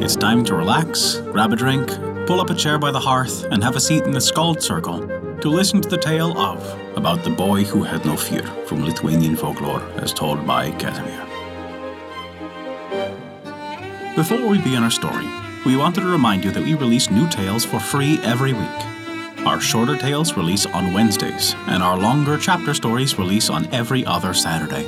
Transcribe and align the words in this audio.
It's 0.00 0.16
time 0.16 0.44
to 0.46 0.54
relax, 0.54 1.20
grab 1.32 1.52
a 1.52 1.56
drink, 1.56 1.88
pull 2.26 2.40
up 2.40 2.50
a 2.50 2.54
chair 2.54 2.78
by 2.78 2.90
the 2.90 3.00
hearth, 3.00 3.44
and 3.44 3.62
have 3.62 3.76
a 3.76 3.80
seat 3.80 4.02
in 4.02 4.10
the 4.10 4.20
Skald's 4.20 4.66
Circle 4.66 5.06
to 5.40 5.48
listen 5.48 5.80
to 5.80 5.88
the 5.88 5.96
tale 5.96 6.36
of 6.36 6.96
about 6.96 7.22
the 7.22 7.30
boy 7.30 7.64
who 7.64 7.84
had 7.84 8.04
no 8.04 8.16
fear 8.16 8.42
from 8.66 8.84
Lithuanian 8.84 9.36
folklore 9.36 9.82
as 9.96 10.12
told 10.12 10.46
by 10.46 10.72
Casimir. 10.72 11.24
Before 14.16 14.46
we 14.46 14.58
begin 14.58 14.82
our 14.82 14.90
story, 14.90 15.26
we 15.64 15.76
wanted 15.76 16.00
to 16.00 16.06
remind 16.06 16.44
you 16.44 16.50
that 16.50 16.64
we 16.64 16.74
release 16.74 17.10
new 17.10 17.28
tales 17.28 17.64
for 17.64 17.78
free 17.78 18.18
every 18.24 18.52
week. 18.52 19.46
Our 19.46 19.60
shorter 19.60 19.96
tales 19.96 20.36
release 20.36 20.66
on 20.66 20.92
Wednesdays, 20.92 21.54
and 21.68 21.82
our 21.82 21.96
longer 21.96 22.36
chapter 22.36 22.74
stories 22.74 23.18
release 23.18 23.48
on 23.48 23.72
every 23.72 24.04
other 24.04 24.34
Saturday. 24.34 24.86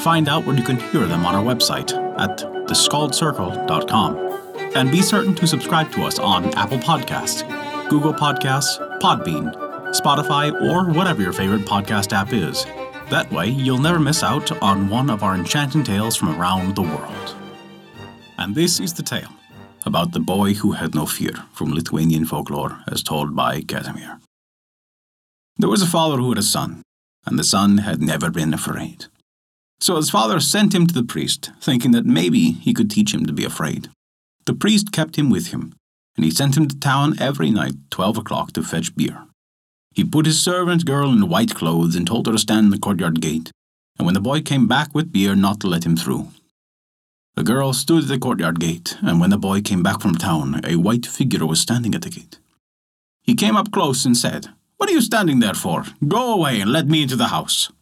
Find 0.00 0.28
out 0.28 0.44
where 0.46 0.56
you 0.56 0.64
can 0.64 0.78
hear 0.78 1.06
them 1.06 1.24
on 1.26 1.34
our 1.34 1.44
website 1.44 2.01
at 2.18 2.38
theskaldscircle.com. 2.68 4.32
And 4.74 4.90
be 4.90 5.02
certain 5.02 5.34
to 5.34 5.46
subscribe 5.46 5.92
to 5.92 6.02
us 6.02 6.18
on 6.18 6.46
Apple 6.54 6.78
Podcasts, 6.78 7.42
Google 7.88 8.14
Podcasts, 8.14 8.78
Podbean, 9.00 9.54
Spotify, 9.92 10.52
or 10.70 10.90
whatever 10.92 11.20
your 11.20 11.32
favorite 11.32 11.62
podcast 11.62 12.12
app 12.12 12.32
is. 12.32 12.64
That 13.10 13.30
way, 13.30 13.48
you'll 13.48 13.78
never 13.78 14.00
miss 14.00 14.22
out 14.22 14.50
on 14.62 14.88
one 14.88 15.10
of 15.10 15.22
our 15.22 15.34
enchanting 15.34 15.84
tales 15.84 16.16
from 16.16 16.40
around 16.40 16.74
the 16.74 16.82
world. 16.82 17.36
And 18.38 18.54
this 18.54 18.80
is 18.80 18.94
the 18.94 19.02
tale 19.02 19.28
about 19.84 20.12
the 20.12 20.20
boy 20.20 20.54
who 20.54 20.72
had 20.72 20.94
no 20.94 21.06
fear 21.06 21.34
from 21.52 21.74
Lithuanian 21.74 22.24
folklore 22.24 22.82
as 22.90 23.02
told 23.02 23.36
by 23.36 23.60
Casimir. 23.60 24.20
There 25.58 25.68
was 25.68 25.82
a 25.82 25.86
father 25.86 26.16
who 26.16 26.30
had 26.30 26.38
a 26.38 26.42
son, 26.42 26.82
and 27.26 27.38
the 27.38 27.44
son 27.44 27.78
had 27.78 28.00
never 28.00 28.30
been 28.30 28.54
afraid. 28.54 29.06
So 29.82 29.96
his 29.96 30.10
father 30.10 30.38
sent 30.38 30.76
him 30.76 30.86
to 30.86 30.94
the 30.94 31.02
priest, 31.02 31.50
thinking 31.60 31.90
that 31.90 32.06
maybe 32.06 32.52
he 32.52 32.72
could 32.72 32.88
teach 32.88 33.12
him 33.12 33.26
to 33.26 33.32
be 33.32 33.44
afraid. 33.44 33.88
The 34.46 34.54
priest 34.54 34.92
kept 34.92 35.16
him 35.18 35.28
with 35.28 35.48
him, 35.48 35.74
and 36.14 36.24
he 36.24 36.30
sent 36.30 36.56
him 36.56 36.68
to 36.68 36.78
town 36.78 37.16
every 37.18 37.50
night, 37.50 37.74
twelve 37.90 38.16
o'clock, 38.16 38.52
to 38.52 38.62
fetch 38.62 38.94
beer. 38.94 39.24
He 39.92 40.04
put 40.04 40.26
his 40.26 40.40
servant 40.40 40.84
girl 40.84 41.10
in 41.10 41.28
white 41.28 41.56
clothes 41.56 41.96
and 41.96 42.06
told 42.06 42.28
her 42.28 42.32
to 42.32 42.38
stand 42.38 42.66
in 42.66 42.70
the 42.70 42.78
courtyard 42.78 43.20
gate, 43.20 43.50
and 43.98 44.06
when 44.06 44.14
the 44.14 44.20
boy 44.20 44.40
came 44.40 44.68
back 44.68 44.94
with 44.94 45.12
beer, 45.12 45.34
not 45.34 45.58
to 45.62 45.66
let 45.66 45.84
him 45.84 45.96
through. 45.96 46.28
The 47.34 47.42
girl 47.42 47.72
stood 47.72 48.04
at 48.04 48.08
the 48.08 48.20
courtyard 48.20 48.60
gate, 48.60 48.96
and 49.02 49.18
when 49.18 49.30
the 49.30 49.36
boy 49.36 49.62
came 49.62 49.82
back 49.82 50.00
from 50.00 50.14
town, 50.14 50.60
a 50.64 50.76
white 50.76 51.06
figure 51.06 51.44
was 51.44 51.58
standing 51.58 51.96
at 51.96 52.02
the 52.02 52.10
gate. 52.10 52.38
He 53.20 53.34
came 53.34 53.56
up 53.56 53.72
close 53.72 54.04
and 54.04 54.16
said, 54.16 54.46
What 54.76 54.88
are 54.88 54.92
you 54.92 55.00
standing 55.00 55.40
there 55.40 55.54
for? 55.54 55.86
Go 56.06 56.34
away 56.34 56.60
and 56.60 56.70
let 56.70 56.86
me 56.86 57.02
into 57.02 57.16
the 57.16 57.34
house. 57.34 57.72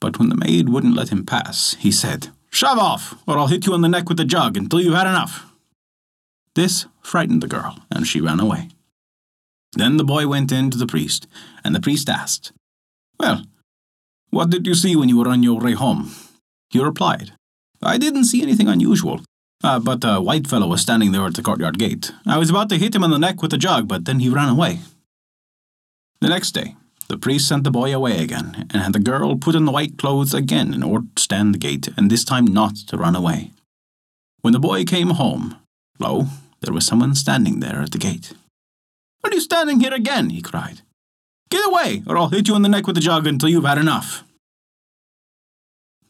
But 0.00 0.18
when 0.18 0.28
the 0.28 0.36
maid 0.36 0.68
wouldn't 0.68 0.96
let 0.96 1.08
him 1.08 1.24
pass, 1.24 1.74
he 1.78 1.90
said, 1.90 2.28
Shove 2.50 2.78
off, 2.78 3.22
or 3.26 3.38
I'll 3.38 3.48
hit 3.48 3.66
you 3.66 3.74
on 3.74 3.80
the 3.80 3.88
neck 3.88 4.08
with 4.08 4.18
the 4.18 4.24
jug 4.24 4.56
until 4.56 4.80
you've 4.80 4.94
had 4.94 5.06
enough. 5.06 5.46
This 6.54 6.86
frightened 7.02 7.42
the 7.42 7.48
girl, 7.48 7.78
and 7.90 8.06
she 8.06 8.20
ran 8.20 8.40
away. 8.40 8.68
Then 9.72 9.98
the 9.98 10.04
boy 10.04 10.26
went 10.26 10.52
in 10.52 10.70
to 10.70 10.78
the 10.78 10.86
priest, 10.86 11.26
and 11.62 11.74
the 11.74 11.80
priest 11.80 12.08
asked, 12.08 12.52
Well, 13.20 13.44
what 14.30 14.50
did 14.50 14.66
you 14.66 14.74
see 14.74 14.96
when 14.96 15.08
you 15.08 15.18
were 15.18 15.28
on 15.28 15.42
your 15.42 15.60
way 15.60 15.72
home? 15.72 16.14
He 16.70 16.82
replied, 16.82 17.32
I 17.82 17.98
didn't 17.98 18.24
see 18.24 18.42
anything 18.42 18.68
unusual, 18.68 19.20
uh, 19.62 19.78
but 19.78 20.02
a 20.04 20.20
white 20.20 20.46
fellow 20.46 20.68
was 20.68 20.80
standing 20.80 21.12
there 21.12 21.26
at 21.26 21.34
the 21.34 21.42
courtyard 21.42 21.78
gate. 21.78 22.12
I 22.26 22.38
was 22.38 22.50
about 22.50 22.68
to 22.70 22.78
hit 22.78 22.94
him 22.94 23.04
on 23.04 23.10
the 23.10 23.18
neck 23.18 23.42
with 23.42 23.52
a 23.52 23.58
jug, 23.58 23.86
but 23.86 24.04
then 24.04 24.20
he 24.20 24.28
ran 24.28 24.48
away. 24.48 24.80
The 26.20 26.28
next 26.28 26.52
day, 26.52 26.74
the 27.08 27.18
priest 27.18 27.48
sent 27.48 27.64
the 27.64 27.70
boy 27.70 27.94
away 27.94 28.22
again, 28.22 28.66
and 28.70 28.82
had 28.82 28.92
the 28.92 28.98
girl 28.98 29.36
put 29.36 29.54
on 29.54 29.64
the 29.64 29.72
white 29.72 29.98
clothes 29.98 30.34
again 30.34 30.74
in 30.74 30.82
order 30.82 31.06
to 31.14 31.22
stand 31.22 31.54
the 31.54 31.58
gate, 31.58 31.88
and 31.96 32.10
this 32.10 32.24
time 32.24 32.46
not 32.46 32.76
to 32.88 32.96
run 32.96 33.14
away. 33.14 33.50
When 34.40 34.52
the 34.52 34.58
boy 34.58 34.84
came 34.84 35.10
home, 35.10 35.56
lo, 35.98 36.26
there 36.60 36.74
was 36.74 36.86
someone 36.86 37.14
standing 37.14 37.60
there 37.60 37.80
at 37.80 37.92
the 37.92 37.98
gate. 37.98 38.32
What 39.20 39.32
are 39.32 39.36
you 39.36 39.42
standing 39.42 39.80
here 39.80 39.94
again? 39.94 40.30
he 40.30 40.40
cried. 40.42 40.82
Get 41.50 41.66
away, 41.66 42.02
or 42.06 42.16
I'll 42.16 42.28
hit 42.28 42.48
you 42.48 42.56
in 42.56 42.62
the 42.62 42.68
neck 42.68 42.86
with 42.86 42.96
the 42.96 43.00
jug 43.00 43.26
until 43.26 43.48
you've 43.48 43.64
had 43.64 43.78
enough. 43.78 44.24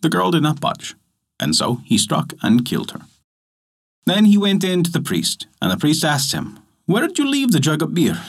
The 0.00 0.08
girl 0.08 0.30
did 0.30 0.42
not 0.42 0.60
budge, 0.60 0.94
and 1.38 1.54
so 1.54 1.80
he 1.84 1.98
struck 1.98 2.32
and 2.42 2.64
killed 2.64 2.92
her. 2.92 3.00
Then 4.06 4.26
he 4.26 4.38
went 4.38 4.64
in 4.64 4.82
to 4.84 4.90
the 4.90 5.00
priest, 5.02 5.46
and 5.60 5.70
the 5.70 5.76
priest 5.76 6.04
asked 6.04 6.32
him, 6.32 6.60
Where 6.86 7.06
did 7.06 7.18
you 7.18 7.28
leave 7.28 7.52
the 7.52 7.60
jug 7.60 7.82
of 7.82 7.92
beer? 7.92 8.22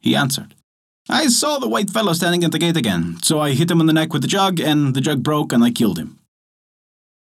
He 0.00 0.16
answered, 0.16 0.54
I 1.08 1.28
saw 1.28 1.58
the 1.58 1.68
white 1.68 1.90
fellow 1.90 2.12
standing 2.12 2.44
at 2.44 2.52
the 2.52 2.58
gate 2.58 2.76
again, 2.76 3.18
so 3.22 3.40
I 3.40 3.52
hit 3.52 3.70
him 3.70 3.80
in 3.80 3.86
the 3.86 3.92
neck 3.92 4.12
with 4.12 4.22
the 4.22 4.28
jug, 4.28 4.60
and 4.60 4.94
the 4.94 5.00
jug 5.00 5.22
broke, 5.22 5.52
and 5.52 5.64
I 5.64 5.70
killed 5.70 5.98
him. 5.98 6.18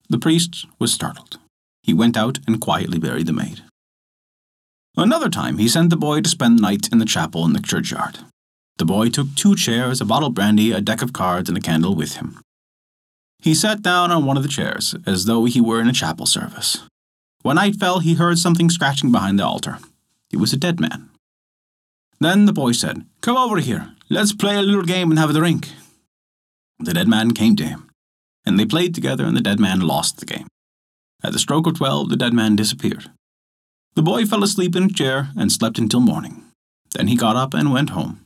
The 0.10 0.20
priest 0.20 0.66
was 0.80 0.94
startled. 0.94 1.40
He 1.82 1.94
went 1.94 2.16
out 2.16 2.40
and 2.48 2.62
quietly 2.62 3.00
buried 3.00 3.26
the 3.26 3.34
maid. 3.34 3.62
Another 4.96 5.30
time, 5.30 5.58
he 5.58 5.68
sent 5.68 5.90
the 5.90 5.98
boy 5.98 6.22
to 6.22 6.30
spend 6.30 6.60
the 6.60 6.62
night 6.62 6.88
in 6.92 7.00
the 7.00 7.06
chapel 7.06 7.46
in 7.46 7.54
the 7.54 7.62
churchyard. 7.62 8.20
The 8.78 8.86
boy 8.86 9.10
took 9.10 9.34
two 9.36 9.56
chairs, 9.56 10.00
a 10.00 10.06
bottle 10.06 10.30
of 10.30 10.36
brandy, 10.36 10.72
a 10.72 10.82
deck 10.82 11.02
of 11.02 11.14
cards, 11.14 11.50
and 11.50 11.58
a 11.58 11.62
candle 11.62 11.96
with 11.96 12.16
him. 12.16 12.40
He 13.40 13.54
sat 13.54 13.82
down 13.82 14.12
on 14.12 14.26
one 14.26 14.38
of 14.38 14.44
the 14.44 14.50
chairs, 14.50 14.96
as 15.06 15.26
though 15.26 15.46
he 15.46 15.60
were 15.60 15.82
in 15.82 15.90
a 15.90 15.94
chapel 15.94 16.26
service. 16.26 16.84
When 17.42 17.58
night 17.58 17.76
fell, 17.76 18.00
he 18.00 18.14
heard 18.14 18.38
something 18.38 18.70
scratching 18.70 19.12
behind 19.12 19.38
the 19.38 19.46
altar. 19.46 19.80
It 20.32 20.38
was 20.38 20.54
a 20.54 20.58
dead 20.58 20.80
man. 20.80 21.10
Then 22.24 22.46
the 22.46 22.54
boy 22.54 22.72
said, 22.72 23.06
Come 23.20 23.36
over 23.36 23.58
here. 23.58 23.96
Let's 24.10 24.32
play 24.32 24.56
a 24.56 24.62
little 24.62 24.86
game 24.86 25.12
and 25.12 25.20
have 25.20 25.32
a 25.32 25.34
drink. 25.34 25.68
The 26.80 26.94
dead 26.94 27.10
man 27.10 27.34
came 27.34 27.58
to 27.58 27.66
him, 27.66 27.90
and 28.46 28.58
they 28.58 28.66
played 28.66 28.96
together, 28.96 29.26
and 29.26 29.36
the 29.36 29.42
dead 29.42 29.60
man 29.60 29.82
lost 29.82 30.20
the 30.20 30.26
game. 30.26 30.48
At 31.22 31.34
the 31.34 31.40
stroke 31.40 31.68
of 31.68 31.76
twelve, 31.76 32.08
the 32.08 32.16
dead 32.16 32.34
man 32.34 32.56
disappeared. 32.56 33.12
The 33.96 34.02
boy 34.02 34.26
fell 34.26 34.42
asleep 34.42 34.74
in 34.74 34.84
a 34.84 34.90
chair 34.90 35.32
and 35.36 35.52
slept 35.52 35.78
until 35.78 36.00
morning. 36.00 36.46
Then 36.96 37.10
he 37.10 37.18
got 37.18 37.36
up 37.36 37.54
and 37.54 37.74
went 37.74 37.90
home. 37.90 38.24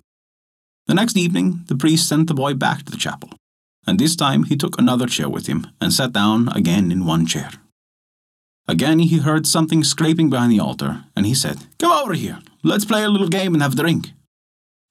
The 0.85 0.93
next 0.93 1.17
evening, 1.17 1.61
the 1.65 1.75
priest 1.75 2.07
sent 2.07 2.27
the 2.27 2.35
boy 2.35 2.53
back 2.53 2.83
to 2.83 2.91
the 2.91 2.97
chapel, 2.97 3.31
and 3.87 3.97
this 3.97 4.15
time 4.15 4.43
he 4.43 4.55
took 4.55 4.77
another 4.77 5.07
chair 5.07 5.27
with 5.27 5.47
him 5.47 5.65
and 5.81 5.91
sat 5.91 6.13
down 6.13 6.49
again 6.49 6.91
in 6.91 7.07
one 7.07 7.25
chair. 7.25 7.49
Again 8.67 8.99
he 8.99 9.19
heard 9.19 9.47
something 9.47 9.83
scraping 9.83 10.29
behind 10.29 10.51
the 10.51 10.59
altar, 10.59 11.05
and 11.15 11.25
he 11.25 11.33
said, 11.33 11.65
Come 11.79 11.91
over 11.91 12.13
here, 12.13 12.39
let's 12.63 12.85
play 12.85 13.03
a 13.03 13.09
little 13.09 13.29
game 13.29 13.53
and 13.53 13.63
have 13.63 13.73
a 13.73 13.77
drink. 13.77 14.11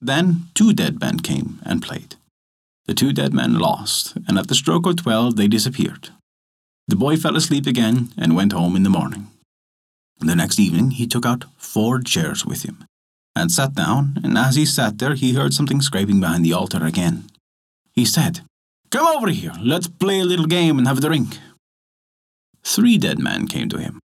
Then 0.00 0.48
two 0.54 0.72
dead 0.72 1.00
men 1.00 1.20
came 1.20 1.60
and 1.64 1.82
played. 1.82 2.16
The 2.86 2.94
two 2.94 3.12
dead 3.12 3.34
men 3.34 3.58
lost, 3.58 4.16
and 4.28 4.38
at 4.38 4.48
the 4.48 4.54
stroke 4.54 4.86
of 4.86 4.96
twelve 4.96 5.36
they 5.36 5.48
disappeared. 5.48 6.10
The 6.88 6.96
boy 6.96 7.16
fell 7.16 7.36
asleep 7.36 7.66
again 7.66 8.12
and 8.16 8.36
went 8.36 8.52
home 8.52 8.76
in 8.76 8.82
the 8.82 8.90
morning. 8.90 9.28
The 10.20 10.36
next 10.36 10.58
evening 10.58 10.92
he 10.92 11.06
took 11.06 11.26
out 11.26 11.44
four 11.58 12.00
chairs 12.00 12.46
with 12.46 12.62
him, 12.62 12.84
and 13.34 13.50
sat 13.50 13.74
down, 13.74 14.18
and 14.24 14.38
as 14.38 14.56
he 14.56 14.64
sat 14.64 14.98
there 14.98 15.14
he 15.14 15.34
heard 15.34 15.52
something 15.52 15.82
scraping 15.82 16.20
behind 16.20 16.44
the 16.44 16.52
altar 16.54 16.84
again. 16.84 17.24
He 17.92 18.04
said, 18.04 18.40
Come 18.90 19.06
over 19.06 19.28
here, 19.28 19.52
let's 19.60 19.88
play 19.88 20.20
a 20.20 20.24
little 20.24 20.46
game 20.46 20.78
and 20.78 20.86
have 20.86 20.98
a 20.98 21.02
drink. 21.02 21.38
Three 22.66 22.98
dead 22.98 23.20
men 23.20 23.46
came 23.46 23.68
to 23.68 23.78
him, 23.78 24.00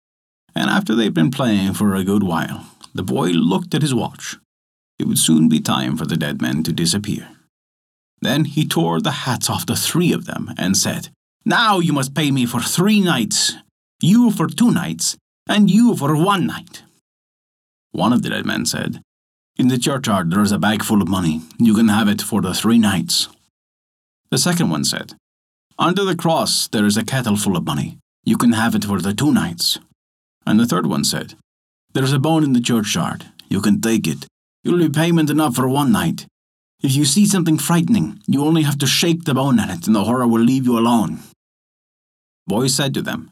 and 0.52 0.68
after 0.68 0.96
they'd 0.96 1.14
been 1.14 1.30
playing 1.30 1.74
for 1.74 1.94
a 1.94 2.02
good 2.02 2.24
while, 2.24 2.66
the 2.92 3.04
boy 3.04 3.28
looked 3.28 3.72
at 3.72 3.82
his 3.82 3.94
watch. 3.94 4.36
It 4.98 5.06
would 5.06 5.18
soon 5.18 5.48
be 5.48 5.60
time 5.60 5.96
for 5.96 6.04
the 6.04 6.16
dead 6.16 6.42
men 6.42 6.64
to 6.64 6.72
disappear. 6.72 7.28
Then 8.20 8.46
he 8.46 8.66
tore 8.66 9.00
the 9.00 9.22
hats 9.22 9.48
off 9.48 9.64
the 9.64 9.76
three 9.76 10.12
of 10.12 10.26
them 10.26 10.52
and 10.58 10.76
said, 10.76 11.10
Now 11.44 11.78
you 11.78 11.92
must 11.92 12.16
pay 12.16 12.32
me 12.32 12.46
for 12.46 12.60
three 12.60 13.00
nights, 13.00 13.54
you 14.02 14.32
for 14.32 14.48
two 14.48 14.72
nights, 14.72 15.16
and 15.48 15.70
you 15.70 15.94
for 15.96 16.16
one 16.16 16.44
night. 16.44 16.82
One 17.92 18.12
of 18.12 18.22
the 18.22 18.30
dead 18.30 18.44
men 18.44 18.66
said, 18.66 19.00
In 19.56 19.68
the 19.68 19.78
churchyard 19.78 20.32
there 20.32 20.42
is 20.42 20.50
a 20.50 20.58
bag 20.58 20.82
full 20.82 21.00
of 21.00 21.06
money. 21.06 21.42
You 21.60 21.74
can 21.74 21.88
have 21.88 22.08
it 22.08 22.20
for 22.20 22.42
the 22.42 22.54
three 22.54 22.78
nights. 22.78 23.28
The 24.32 24.38
second 24.38 24.68
one 24.68 24.82
said, 24.82 25.14
Under 25.78 26.04
the 26.04 26.16
cross 26.16 26.66
there 26.66 26.86
is 26.86 26.96
a 26.96 27.04
kettle 27.04 27.36
full 27.36 27.56
of 27.56 27.64
money. 27.64 27.98
You 28.28 28.36
can 28.36 28.52
have 28.52 28.74
it 28.74 28.84
for 28.84 29.00
the 29.00 29.14
two 29.14 29.32
nights. 29.32 29.78
And 30.44 30.60
the 30.60 30.66
third 30.66 30.86
one 30.86 31.02
said, 31.02 31.32
There 31.94 32.04
is 32.04 32.12
a 32.12 32.18
bone 32.18 32.44
in 32.44 32.52
the 32.52 32.60
churchyard. 32.60 33.24
You 33.48 33.62
can 33.62 33.80
take 33.80 34.06
it. 34.06 34.26
You'll 34.62 34.86
be 34.86 34.90
payment 34.90 35.30
enough 35.30 35.56
for 35.56 35.66
one 35.66 35.92
night. 35.92 36.26
If 36.82 36.94
you 36.94 37.06
see 37.06 37.24
something 37.24 37.56
frightening, 37.56 38.20
you 38.26 38.44
only 38.44 38.64
have 38.64 38.76
to 38.80 38.86
shake 38.86 39.24
the 39.24 39.32
bone 39.32 39.58
at 39.58 39.70
it, 39.70 39.86
and 39.86 39.96
the 39.96 40.04
horror 40.04 40.28
will 40.28 40.42
leave 40.42 40.66
you 40.66 40.78
alone. 40.78 41.20
Boy 42.46 42.66
said 42.66 42.92
to 42.94 43.00
them, 43.00 43.30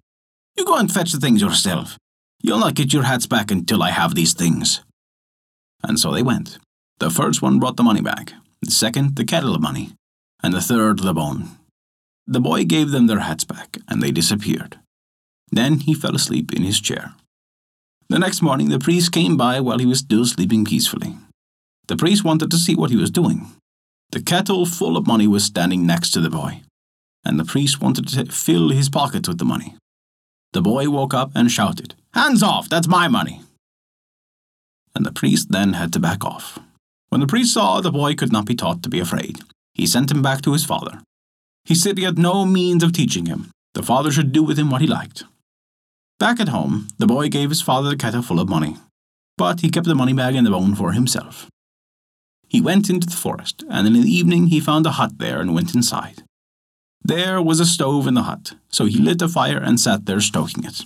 You 0.57 0.65
go 0.65 0.79
and 0.79 0.91
fetch 0.91 1.13
the 1.13 1.21
things 1.21 1.43
yourself. 1.43 1.99
You'll 2.43 2.61
not 2.61 2.75
get 2.75 2.95
your 2.95 3.03
hats 3.03 3.27
back 3.27 3.51
until 3.51 3.83
I 3.83 3.91
have 3.91 4.15
these 4.15 4.33
things. 4.33 4.81
And 5.83 6.01
so 6.01 6.11
they 6.11 6.23
went. 6.23 6.57
The 7.01 7.11
first 7.11 7.43
one 7.43 7.59
brought 7.59 7.77
the 7.77 7.83
money 7.83 8.01
back, 8.01 8.33
the 8.63 8.71
second, 8.71 9.17
the 9.17 9.27
kettle 9.27 9.55
of 9.55 9.61
money, 9.61 9.93
and 10.43 10.55
the 10.55 10.63
third, 10.63 11.01
the 11.01 11.13
bone. 11.13 11.51
The 12.27 12.41
boy 12.41 12.65
gave 12.65 12.93
them 12.93 13.09
their 13.09 13.21
hats 13.21 13.45
back, 13.45 13.77
and 13.89 14.03
they 14.03 14.11
disappeared. 14.11 14.79
Then 15.51 15.81
he 15.81 15.95
fell 15.95 16.15
asleep 16.15 16.53
in 16.53 16.63
his 16.63 16.81
chair. 16.81 17.15
The 18.09 18.19
next 18.19 18.43
morning, 18.43 18.69
the 18.69 18.79
priest 18.79 19.13
came 19.13 19.37
by 19.37 19.61
while 19.61 19.79
he 19.79 19.87
was 19.87 19.99
still 19.99 20.25
sleeping 20.25 20.65
peacefully. 20.65 21.17
The 21.89 21.97
priest 21.97 22.25
wanted 22.25 22.51
to 22.51 22.57
see 22.57 22.75
what 22.75 22.91
he 22.91 22.97
was 22.97 23.11
doing. 23.11 23.51
The 24.11 24.23
kettle 24.23 24.67
full 24.67 24.97
of 24.97 25.07
money 25.07 25.27
was 25.27 25.45
standing 25.45 25.87
next 25.87 26.11
to 26.13 26.21
the 26.21 26.31
boy, 26.31 26.63
and 27.25 27.39
the 27.39 27.45
priest 27.45 27.81
wanted 27.81 28.09
to 28.09 28.27
fill 28.27 28.71
his 28.71 28.89
pockets 28.89 29.29
with 29.29 29.39
the 29.39 29.45
money. 29.45 29.77
The 30.53 30.63
boy 30.63 30.89
woke 30.89 31.15
up 31.15 31.33
and 31.35 31.51
shouted, 31.51 31.95
Hands 32.15 32.43
off, 32.43 32.69
that's 32.69 32.89
my 32.89 33.09
money. 33.09 33.43
And 34.95 35.05
the 35.05 35.13
priest 35.13 35.51
then 35.51 35.75
had 35.75 35.93
to 35.93 36.01
back 36.01 36.25
off. 36.25 36.59
When 37.09 37.21
the 37.21 37.27
priest 37.27 37.53
saw 37.55 37.81
the 37.81 37.93
boy 37.93 38.15
could 38.15 38.33
not 38.33 38.47
be 38.47 38.55
taught 38.55 38.83
to 38.83 38.89
be 38.89 39.01
afraid, 39.01 39.41
he 39.75 39.87
sent 39.87 40.11
him 40.11 40.23
back 40.23 40.43
to 40.43 40.53
his 40.53 40.65
father. 40.65 41.01
He 41.65 41.75
said 41.75 41.99
he 41.99 42.05
had 42.05 42.19
no 42.19 42.47
means 42.47 42.83
of 42.83 42.93
teaching 42.93 43.27
him. 43.27 43.51
The 43.75 43.83
father 43.83 44.11
should 44.11 44.33
do 44.33 44.43
with 44.43 44.59
him 44.59 44.71
what 44.71 44.81
he 44.81 44.87
liked. 44.87 45.25
Back 46.19 46.41
at 46.41 46.49
home, 46.49 46.89
the 46.97 47.07
boy 47.07 47.29
gave 47.29 47.51
his 47.51 47.61
father 47.61 47.91
the 47.91 47.97
kettle 47.97 48.23
full 48.23 48.41
of 48.41 48.49
money, 48.49 48.79
but 49.37 49.61
he 49.61 49.69
kept 49.69 49.87
the 49.87 49.95
money 49.95 50.15
bag 50.15 50.35
and 50.35 50.47
the 50.47 50.51
bone 50.51 50.75
for 50.75 50.93
himself. 50.93 51.47
He 52.49 52.61
went 52.61 52.89
into 52.89 53.07
the 53.07 53.17
forest, 53.17 53.65
and 53.69 53.87
in 53.87 53.93
the 53.93 54.09
evening 54.09 54.47
he 54.47 54.61
found 54.61 54.87
a 54.87 54.93
hut 54.93 55.19
there 55.19 55.41
and 55.41 55.55
went 55.55 55.75
inside. 55.75 56.23
There 57.03 57.43
was 57.43 57.61
a 57.61 57.67
stove 57.67 58.07
in 58.07 58.15
the 58.15 58.23
hut, 58.23 58.55
so 58.71 58.87
he 58.87 58.99
lit 58.99 59.21
a 59.21 59.29
fire 59.29 59.59
and 59.59 59.79
sat 59.79 60.07
there 60.07 60.21
stoking 60.21 60.65
it. 60.65 60.85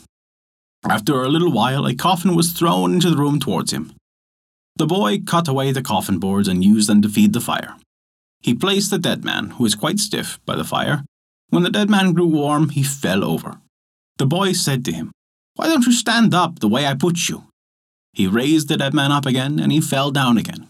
After 0.84 1.22
a 1.22 1.28
little 1.28 1.52
while, 1.52 1.86
a 1.86 1.94
coffin 1.94 2.34
was 2.34 2.52
thrown 2.52 2.94
into 2.94 3.10
the 3.10 3.16
room 3.16 3.38
towards 3.38 3.72
him. 3.72 3.92
The 4.76 4.86
boy 4.86 5.20
cut 5.20 5.46
away 5.46 5.70
the 5.70 5.82
coffin 5.82 6.18
boards 6.18 6.48
and 6.48 6.64
used 6.64 6.88
them 6.88 7.02
to 7.02 7.08
feed 7.08 7.34
the 7.34 7.40
fire. 7.40 7.76
He 8.40 8.54
placed 8.54 8.90
the 8.90 8.98
dead 8.98 9.24
man, 9.24 9.50
who 9.50 9.62
was 9.62 9.74
quite 9.74 10.00
stiff, 10.00 10.40
by 10.44 10.56
the 10.56 10.64
fire. 10.64 11.04
When 11.50 11.62
the 11.62 11.70
dead 11.70 11.88
man 11.88 12.14
grew 12.14 12.26
warm, 12.26 12.70
he 12.70 12.82
fell 12.82 13.22
over. 13.22 13.60
The 14.16 14.26
boy 14.26 14.52
said 14.52 14.84
to 14.86 14.92
him, 14.92 15.12
Why 15.56 15.66
don't 15.66 15.86
you 15.86 15.92
stand 15.92 16.34
up 16.34 16.60
the 16.60 16.68
way 16.68 16.86
I 16.86 16.94
put 16.94 17.28
you? 17.28 17.44
He 18.12 18.26
raised 18.26 18.68
the 18.68 18.76
dead 18.76 18.94
man 18.94 19.12
up 19.12 19.26
again, 19.26 19.60
and 19.60 19.70
he 19.70 19.80
fell 19.80 20.10
down 20.10 20.38
again. 20.38 20.68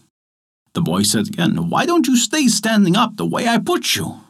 The 0.73 0.81
boy 0.81 1.03
said 1.03 1.27
again, 1.27 1.69
Why 1.69 1.85
don't 1.85 2.07
you 2.07 2.15
stay 2.15 2.47
standing 2.47 2.95
up 2.95 3.17
the 3.17 3.25
way 3.25 3.47
I 3.47 3.57
put 3.57 3.95
you? 3.95 4.21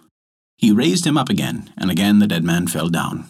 He 0.58 0.72
raised 0.72 1.06
him 1.06 1.18
up 1.18 1.30
again, 1.30 1.72
and 1.78 1.90
again 1.92 2.20
the 2.20 2.28
dead 2.28 2.44
man 2.44 2.68
fell 2.68 2.90
down. 2.90 3.26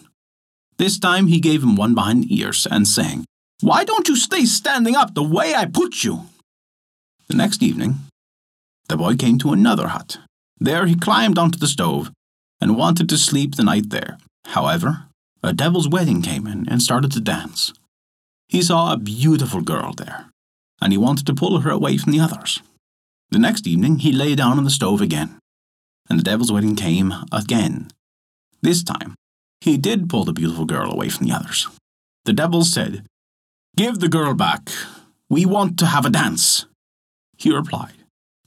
This 0.78 0.98
time 0.98 1.26
he 1.26 1.40
gave 1.40 1.62
him 1.62 1.76
one 1.76 1.94
behind 1.94 2.24
the 2.24 2.40
ears, 2.40 2.66
and 2.70 2.86
saying, 2.86 3.24
Why 3.60 3.84
don't 3.84 4.08
you 4.08 4.16
stay 4.16 4.44
standing 4.44 4.96
up 4.96 5.14
the 5.14 5.22
way 5.22 5.54
I 5.54 5.66
put 5.66 6.04
you? 6.04 6.26
The 7.28 7.36
next 7.36 7.62
evening, 7.62 8.00
the 8.88 8.96
boy 8.96 9.16
came 9.16 9.38
to 9.38 9.52
another 9.52 9.88
hut. 9.88 10.18
There 10.58 10.86
he 10.86 10.94
climbed 10.94 11.38
onto 11.38 11.58
the 11.58 11.66
stove 11.66 12.10
and 12.60 12.76
wanted 12.76 13.08
to 13.08 13.18
sleep 13.18 13.54
the 13.54 13.64
night 13.64 13.90
there. 13.90 14.18
However, 14.46 15.06
a 15.42 15.52
devil's 15.52 15.88
wedding 15.88 16.22
came 16.22 16.46
in 16.46 16.68
and 16.68 16.80
started 16.80 17.10
to 17.12 17.20
dance. 17.20 17.72
He 18.48 18.62
saw 18.62 18.92
a 18.92 18.98
beautiful 18.98 19.60
girl 19.60 19.92
there, 19.92 20.26
and 20.80 20.92
he 20.92 20.98
wanted 20.98 21.26
to 21.26 21.34
pull 21.34 21.58
her 21.60 21.70
away 21.70 21.96
from 21.96 22.12
the 22.12 22.20
others. 22.20 22.60
The 23.30 23.38
next 23.38 23.66
evening 23.66 24.00
he 24.00 24.12
lay 24.12 24.34
down 24.34 24.58
on 24.58 24.64
the 24.64 24.70
stove 24.70 25.00
again, 25.00 25.38
and 26.08 26.18
the 26.18 26.22
devil's 26.22 26.52
wedding 26.52 26.76
came 26.76 27.12
again. 27.32 27.90
This 28.60 28.84
time, 28.84 29.14
he 29.60 29.78
did 29.78 30.08
pull 30.08 30.24
the 30.24 30.32
beautiful 30.32 30.64
girl 30.64 30.92
away 30.92 31.08
from 31.08 31.26
the 31.26 31.34
others. 31.34 31.68
The 32.24 32.32
devil 32.32 32.62
said, 32.62 33.04
Give 33.76 33.98
the 33.98 34.08
girl 34.08 34.34
back. 34.34 34.68
We 35.28 35.46
want 35.46 35.78
to 35.78 35.86
have 35.86 36.04
a 36.04 36.10
dance. 36.10 36.66
He 37.38 37.50
replied, 37.52 37.94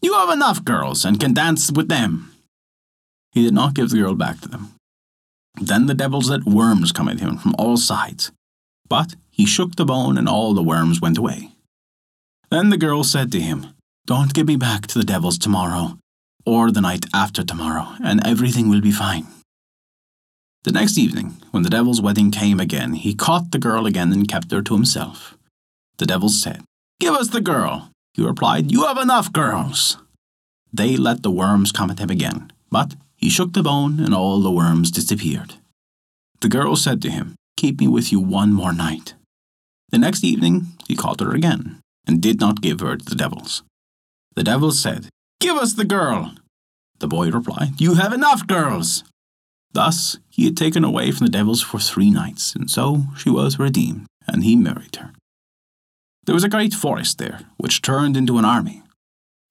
You 0.02 0.14
have 0.14 0.30
enough 0.30 0.64
girls 0.64 1.04
and 1.04 1.20
can 1.20 1.34
dance 1.34 1.72
with 1.72 1.90
them. 1.90 2.32
He 3.32 3.44
did 3.44 3.54
not 3.54 3.74
give 3.74 3.90
the 3.90 3.98
girl 3.98 4.14
back 4.14 4.40
to 4.42 4.48
them. 4.48 4.75
Then 5.60 5.86
the 5.86 5.94
devils 5.94 6.30
let 6.30 6.46
worms 6.46 6.92
come 6.92 7.08
at 7.08 7.20
him 7.20 7.38
from 7.38 7.56
all 7.58 7.78
sides. 7.78 8.32
But 8.88 9.16
he 9.32 9.46
shook 9.46 9.76
the 9.76 9.86
bone, 9.86 10.18
and 10.18 10.28
all 10.28 10.54
the 10.54 10.64
worms 10.64 11.02
went 11.02 11.18
away. 11.18 11.52
Then 12.50 12.70
the 12.70 12.78
girl 12.78 13.04
said 13.04 13.32
to 13.32 13.42
him, 13.42 13.68
Don't 14.06 14.34
give 14.34 14.48
me 14.48 14.56
back 14.56 14.88
to 14.88 15.00
the 15.00 15.06
devils 15.06 15.38
tomorrow, 15.38 15.98
or 16.46 16.72
the 16.72 16.82
night 16.82 17.06
after 17.14 17.44
tomorrow, 17.44 17.96
and 18.04 18.26
everything 18.26 18.70
will 18.70 18.82
be 18.82 18.92
fine. 18.92 19.28
The 20.64 20.72
next 20.72 20.98
evening, 20.98 21.38
when 21.52 21.64
the 21.64 21.70
devil's 21.70 22.02
wedding 22.02 22.32
came 22.32 22.60
again, 22.60 22.94
he 22.94 23.14
caught 23.14 23.52
the 23.52 23.60
girl 23.60 23.86
again 23.86 24.12
and 24.12 24.28
kept 24.28 24.52
her 24.52 24.62
to 24.62 24.74
himself. 24.74 25.38
The 25.98 26.06
devils 26.06 26.42
said, 26.42 26.64
Give 27.00 27.14
us 27.14 27.30
the 27.30 27.42
girl. 27.42 27.92
He 28.14 28.26
replied, 28.26 28.72
You 28.72 28.86
have 28.86 28.98
enough 28.98 29.32
girls. 29.32 29.98
They 30.74 30.98
let 30.98 31.24
the 31.24 31.32
worms 31.32 31.72
come 31.72 31.92
at 31.92 32.00
him 32.00 32.10
again, 32.10 32.52
but 32.72 32.96
he 33.26 33.32
shook 33.32 33.54
the 33.54 33.64
bone 33.64 34.00
and 34.00 34.14
all 34.14 34.40
the 34.40 34.52
worms 34.52 34.92
disappeared. 34.92 35.56
The 36.42 36.48
girl 36.48 36.76
said 36.76 37.02
to 37.02 37.10
him, 37.10 37.34
Keep 37.58 37.80
me 37.80 37.88
with 37.88 38.12
you 38.12 38.20
one 38.20 38.54
more 38.54 38.72
night. 38.72 39.16
The 39.90 39.98
next 39.98 40.24
evening 40.24 40.68
he 40.88 40.96
caught 40.96 41.22
her 41.22 41.34
again, 41.34 41.80
and 42.06 42.22
did 42.22 42.40
not 42.40 42.62
give 42.62 42.82
her 42.82 42.96
to 42.96 43.04
the 43.04 43.16
devils. 43.16 43.64
The 44.36 44.44
devils 44.44 44.80
said, 44.80 45.10
Give 45.40 45.58
us 45.58 45.74
the 45.74 45.86
girl. 45.86 46.36
The 47.00 47.08
boy 47.08 47.32
replied, 47.32 47.82
You 47.82 47.96
have 47.96 48.14
enough 48.14 48.46
girls. 48.46 49.04
Thus 49.74 50.20
he 50.30 50.46
had 50.46 50.56
taken 50.56 50.84
away 50.84 51.10
from 51.10 51.26
the 51.26 51.32
devils 51.32 51.64
for 51.64 51.80
three 51.80 52.12
nights, 52.12 52.54
and 52.54 52.70
so 52.70 53.06
she 53.18 53.32
was 53.32 53.58
redeemed, 53.58 54.06
and 54.28 54.44
he 54.44 54.56
married 54.56 54.98
her. 54.98 55.14
There 56.28 56.36
was 56.36 56.44
a 56.44 56.56
great 56.56 56.76
forest 56.76 57.18
there, 57.18 57.40
which 57.58 57.82
turned 57.82 58.16
into 58.16 58.38
an 58.38 58.46
army. 58.46 58.84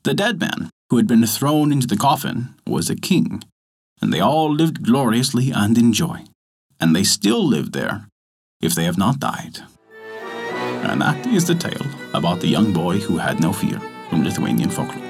The 0.04 0.14
dead 0.14 0.38
man, 0.38 0.70
who 0.90 0.96
had 0.96 1.08
been 1.08 1.26
thrown 1.26 1.72
into 1.72 1.88
the 1.88 1.96
coffin, 1.96 2.54
was 2.68 2.88
a 2.88 2.94
king, 2.94 3.42
and 4.04 4.12
they 4.12 4.20
all 4.20 4.52
lived 4.52 4.82
gloriously 4.82 5.50
and 5.50 5.78
in 5.78 5.90
joy. 5.90 6.24
And 6.78 6.94
they 6.94 7.04
still 7.04 7.42
live 7.42 7.72
there, 7.72 8.06
if 8.60 8.74
they 8.74 8.84
have 8.84 8.98
not 8.98 9.18
died. 9.18 9.60
And 10.84 11.00
that 11.00 11.26
is 11.26 11.46
the 11.46 11.54
tale 11.54 11.86
about 12.12 12.40
the 12.40 12.46
young 12.46 12.74
boy 12.74 12.98
who 12.98 13.16
had 13.16 13.40
no 13.40 13.50
fear 13.50 13.80
from 14.10 14.22
Lithuanian 14.22 14.68
folklore. 14.68 15.02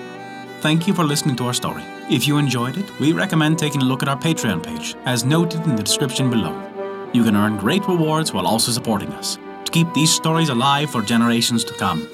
Thank 0.60 0.86
you 0.86 0.94
for 0.94 1.02
listening 1.02 1.34
to 1.36 1.46
our 1.46 1.52
story. 1.52 1.82
If 2.08 2.28
you 2.28 2.38
enjoyed 2.38 2.78
it, 2.78 3.00
we 3.00 3.12
recommend 3.12 3.58
taking 3.58 3.82
a 3.82 3.84
look 3.84 4.04
at 4.04 4.08
our 4.08 4.16
Patreon 4.16 4.62
page, 4.62 4.94
as 5.06 5.24
noted 5.24 5.62
in 5.64 5.74
the 5.74 5.82
description 5.82 6.30
below. 6.30 6.54
You 7.12 7.24
can 7.24 7.34
earn 7.34 7.56
great 7.56 7.86
rewards 7.88 8.32
while 8.32 8.46
also 8.46 8.70
supporting 8.70 9.12
us 9.14 9.38
to 9.64 9.72
keep 9.72 9.92
these 9.92 10.14
stories 10.14 10.50
alive 10.50 10.88
for 10.88 11.02
generations 11.02 11.64
to 11.64 11.74
come. 11.74 12.08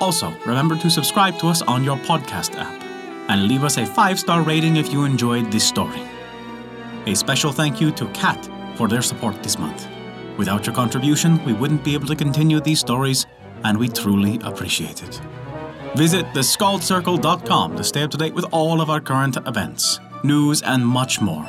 Also, 0.00 0.34
remember 0.44 0.76
to 0.78 0.90
subscribe 0.90 1.38
to 1.38 1.46
us 1.46 1.62
on 1.62 1.84
your 1.84 1.96
podcast 1.98 2.58
app 2.58 2.82
and 3.28 3.46
leave 3.46 3.62
us 3.62 3.76
a 3.76 3.86
five 3.86 4.18
star 4.18 4.42
rating 4.42 4.76
if 4.76 4.92
you 4.92 5.04
enjoyed 5.04 5.52
this 5.52 5.64
story. 5.64 6.02
A 7.06 7.14
special 7.14 7.52
thank 7.52 7.80
you 7.80 7.90
to 7.92 8.06
Kat 8.08 8.48
for 8.76 8.88
their 8.88 9.02
support 9.02 9.42
this 9.42 9.58
month. 9.58 9.86
Without 10.38 10.66
your 10.66 10.74
contribution, 10.74 11.42
we 11.44 11.52
wouldn't 11.52 11.84
be 11.84 11.94
able 11.94 12.06
to 12.06 12.16
continue 12.16 12.60
these 12.60 12.80
stories, 12.80 13.26
and 13.62 13.78
we 13.78 13.88
truly 13.88 14.40
appreciate 14.42 15.02
it. 15.02 15.20
Visit 15.96 16.24
theskaldscircle.com 16.34 17.76
to 17.76 17.84
stay 17.84 18.02
up 18.02 18.10
to 18.10 18.16
date 18.16 18.34
with 18.34 18.46
all 18.52 18.80
of 18.80 18.88
our 18.88 19.00
current 19.00 19.36
events, 19.46 20.00
news, 20.22 20.62
and 20.62 20.84
much 20.84 21.20
more. 21.20 21.48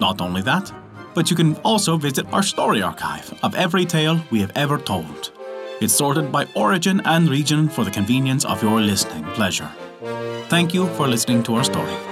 Not 0.00 0.20
only 0.20 0.42
that, 0.42 0.70
but 1.14 1.30
you 1.30 1.36
can 1.36 1.56
also 1.56 1.96
visit 1.96 2.30
our 2.32 2.42
story 2.42 2.82
archive 2.82 3.32
of 3.42 3.54
every 3.54 3.84
tale 3.84 4.20
we 4.30 4.40
have 4.40 4.52
ever 4.54 4.78
told. 4.78 5.32
It's 5.80 5.94
sorted 5.94 6.30
by 6.30 6.46
origin 6.54 7.00
and 7.06 7.28
region 7.28 7.68
for 7.70 7.84
the 7.84 7.90
convenience 7.90 8.44
of 8.44 8.62
your 8.62 8.80
listening 8.80 9.24
pleasure. 9.32 9.70
Thank 10.48 10.74
you 10.74 10.86
for 10.88 11.08
listening 11.08 11.42
to 11.44 11.54
our 11.54 11.64
story. 11.64 12.09